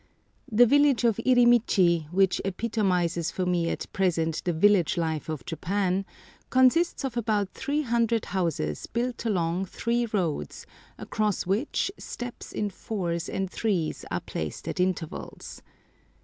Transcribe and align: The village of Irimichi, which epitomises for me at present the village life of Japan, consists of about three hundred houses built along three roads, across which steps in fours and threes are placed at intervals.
The 0.51 0.65
village 0.65 1.03
of 1.03 1.17
Irimichi, 1.17 2.07
which 2.11 2.41
epitomises 2.43 3.29
for 3.29 3.45
me 3.45 3.69
at 3.69 3.85
present 3.93 4.41
the 4.43 4.51
village 4.51 4.97
life 4.97 5.29
of 5.29 5.45
Japan, 5.45 6.07
consists 6.49 7.03
of 7.03 7.15
about 7.15 7.49
three 7.53 7.83
hundred 7.83 8.25
houses 8.25 8.87
built 8.87 9.25
along 9.25 9.65
three 9.65 10.07
roads, 10.07 10.65
across 10.97 11.45
which 11.45 11.91
steps 11.99 12.51
in 12.51 12.71
fours 12.71 13.29
and 13.29 13.47
threes 13.47 14.03
are 14.09 14.21
placed 14.21 14.67
at 14.67 14.79
intervals. 14.79 15.61